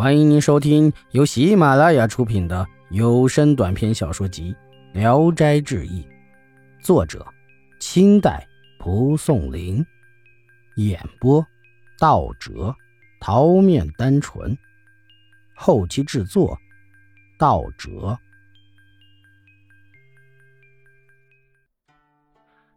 [0.00, 4.56] 欢迎您收听由喜马拉雅出品的有声短篇小说集
[4.98, 6.02] 《聊斋志异》，
[6.82, 7.22] 作者：
[7.78, 8.48] 清代
[8.78, 9.84] 蒲松龄，
[10.76, 11.46] 演播：
[11.98, 12.74] 道哲、
[13.20, 14.56] 桃面单纯，
[15.54, 16.58] 后期制作：
[17.38, 18.18] 道哲。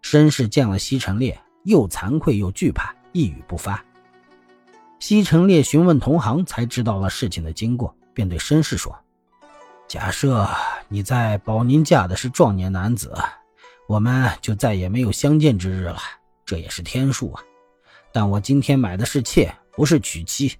[0.01, 3.81] 绅士见了西城烈，又惭愧又惧怕，一语不发。
[5.05, 8.97] 西城烈询问同行，才知道了事情的经过，便对绅士说
[9.85, 10.47] ：“假设
[10.87, 13.13] 你在保宁嫁的是壮年男子，
[13.85, 15.97] 我们就再也没有相见之日了，
[16.45, 17.43] 这也是天数啊。
[18.13, 20.53] 但我今天买的是妾，不是娶妻，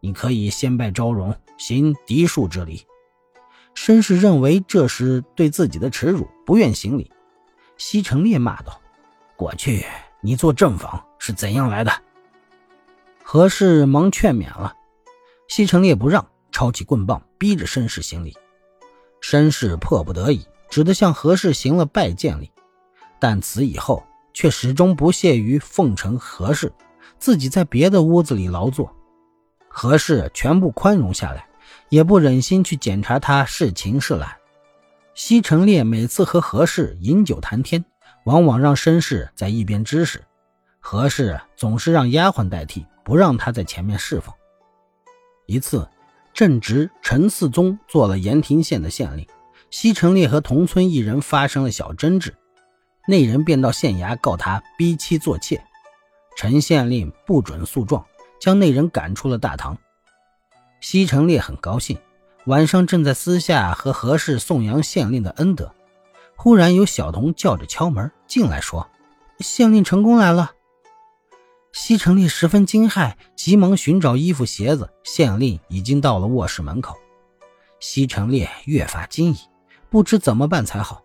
[0.00, 2.86] 你可以先拜昭容，行嫡庶之礼。”
[3.74, 7.10] 绅士认为这是对自己的耻辱，不愿行礼。
[7.78, 8.78] 西城烈骂道
[9.36, 9.86] ：“过去
[10.20, 11.90] 你做正房是怎样来的？”
[13.28, 14.72] 何氏忙劝勉了，
[15.48, 18.32] 西城烈不让，抄起棍棒逼着绅士行礼。
[19.20, 22.52] 绅士迫不得已，只得向何氏行了拜见礼，
[23.18, 26.72] 但此以后却始终不屑于奉承何氏，
[27.18, 28.94] 自己在别的屋子里劳作。
[29.66, 31.48] 何氏全部宽容下来，
[31.88, 34.36] 也不忍心去检查他是勤是懒。
[35.16, 37.84] 西城烈每次和何氏饮酒谈天，
[38.24, 40.22] 往往让绅士在一边支使，
[40.78, 42.86] 何氏总是让丫鬟代替。
[43.06, 44.34] 不让他在前面侍奉。
[45.46, 45.88] 一次，
[46.34, 49.24] 正值陈四宗做了盐亭县的县令，
[49.70, 52.34] 西城烈和同村一人发生了小争执，
[53.06, 55.64] 那人便到县衙告他逼妻做妾。
[56.36, 58.04] 陈县令不准诉状，
[58.40, 59.78] 将那人赶出了大堂。
[60.80, 61.96] 西城烈很高兴，
[62.46, 65.72] 晚上正在私下和何氏颂扬县令的恩德，
[66.34, 68.90] 忽然有小童叫着敲门进来，说
[69.38, 70.50] ：“县令成功来了。”
[71.78, 74.90] 西城烈十分惊骇，急忙寻找衣服鞋子。
[75.04, 76.96] 县令已经到了卧室门口。
[77.80, 79.36] 西城烈越发惊疑，
[79.90, 81.02] 不知怎么办才好。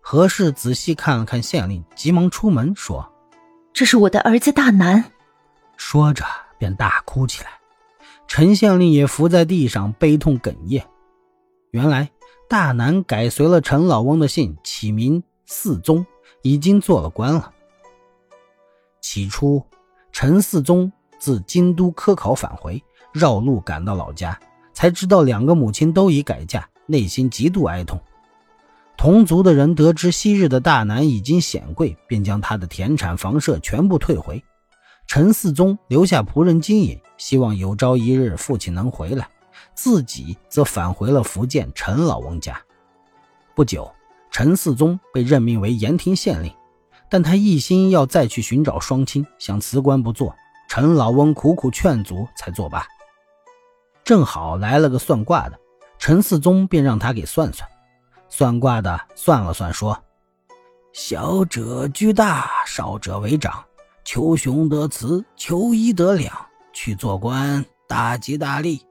[0.00, 3.12] 何氏仔细看了看县令，急忙出门说
[3.74, 5.04] ：“这是我的儿子大南。”
[5.76, 6.24] 说着
[6.58, 7.50] 便大哭起来。
[8.26, 10.82] 陈县令也伏在地上悲痛哽咽。
[11.72, 12.10] 原来
[12.48, 16.06] 大南改随了陈老翁的姓，起名四宗，
[16.40, 17.52] 已经做了官了。
[19.02, 19.62] 起初。
[20.18, 22.82] 陈四宗自京都科考返回，
[23.12, 24.40] 绕路赶到老家，
[24.72, 28.00] 才知道两个母亲都已改嫁，内心极度哀痛。
[28.96, 34.42] 同族的人得知昔日的大难已经显贵，便将他的田产房舍全部退回。
[35.06, 39.28] 陈四宗留下仆人经营，希望有朝一日父亲能回来，
[39.74, 42.58] 自己则返回了福建陈老翁家。
[43.54, 43.92] 不久，
[44.30, 46.50] 陈四宗被任命为盐亭县令。
[47.08, 50.34] 但他一心要再去寻找双亲，想辞官不做。
[50.68, 52.86] 陈老翁苦苦劝阻，才作罢。
[54.04, 55.58] 正好来了个算卦的，
[55.98, 57.68] 陈四宗便让他给算算。
[58.28, 60.02] 算卦的算了算，说
[60.92, 63.64] ：“小者居大，少者为长。
[64.04, 66.32] 求雄得雌，求一得两。
[66.72, 68.84] 去做官，大吉大利。”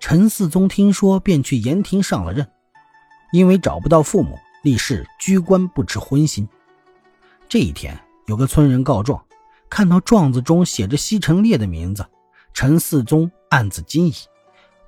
[0.00, 2.50] 陈四宗听说，便去盐亭上了任。
[3.32, 6.46] 因为找不到父母，立誓居官不知荤腥。
[7.52, 9.22] 这一天，有个村人告状，
[9.68, 12.06] 看到状子中写着西城烈的名字，
[12.54, 14.14] 陈四宗暗自惊疑，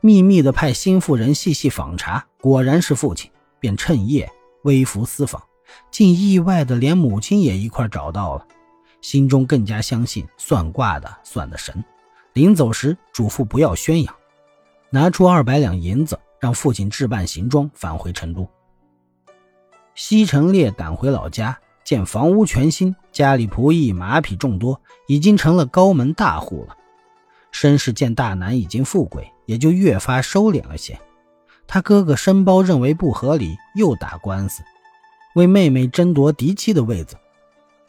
[0.00, 3.30] 秘密的派心腹人细细访查，果然是父亲，
[3.60, 4.32] 便趁夜
[4.62, 5.42] 微服私访，
[5.90, 8.46] 竟意外的连母亲也一块找到了，
[9.02, 11.84] 心中更加相信算卦的算的神。
[12.32, 14.14] 临走时嘱咐不要宣扬，
[14.88, 18.48] 拿出二百两银子，让父亲置办行装返回成都。
[19.94, 21.54] 西城烈赶回老家。
[21.84, 26.76] 见房屋全新，家里仆役马匹众多，已经成了高门大户了。
[27.52, 30.98] 绅士见大南已经富贵，也就越发收敛了些。
[31.66, 34.62] 他哥哥申包认为不合理，又打官司，
[35.34, 37.16] 为妹妹争夺嫡妻的位子。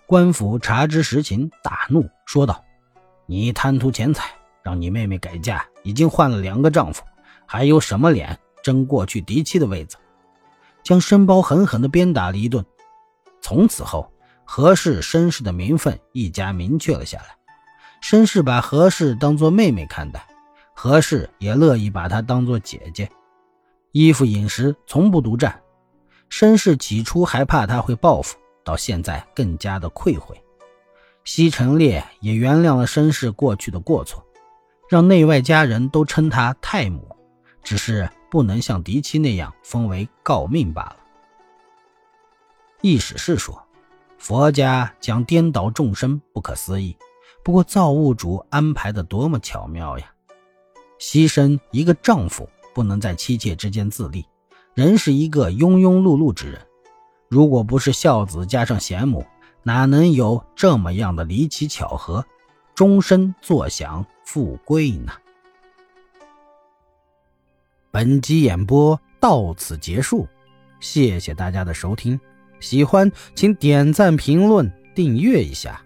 [0.05, 2.63] 官府查知实情，大怒，说道
[3.25, 4.29] ：“你贪图钱财，
[4.61, 7.01] 让你妹妹改嫁，已经换了两个丈夫，
[7.45, 9.97] 还有什么脸争过去嫡妻的位子？”
[10.83, 12.63] 将申包狠狠地鞭打了一顿。
[13.45, 14.11] 从此后，
[14.43, 17.25] 何氏、申氏的名分一家明确了下来。
[18.01, 20.27] 申氏把何氏当作妹妹看待，
[20.73, 23.07] 何氏也乐意把她当作姐姐。
[23.91, 25.61] 衣服饮食从不独占。
[26.27, 30.35] 申氏起初还怕他会报复，到现在更加的愧悔。
[31.23, 34.25] 西城烈也原谅了申氏过去的过错，
[34.89, 37.15] 让内外家人都称他太母，
[37.61, 40.97] 只是不能像嫡妻那样封为诰命罢了。
[42.81, 43.61] 意史是说，
[44.17, 46.95] 佛家将颠倒众生，不可思议。
[47.43, 50.11] 不过造物主安排的多么巧妙呀！
[50.99, 54.25] 牺牲一个丈夫不能在妻妾之间自立，
[54.73, 56.59] 仍是一个庸庸碌碌之人。
[57.29, 59.25] 如果不是孝子加上贤母，
[59.61, 62.25] 哪能有这么样的离奇巧合，
[62.73, 65.11] 终身坐享富贵呢？
[67.91, 70.27] 本集演播到此结束，
[70.79, 72.19] 谢谢大家的收听。
[72.59, 75.84] 喜欢请点赞、评论、订阅一下。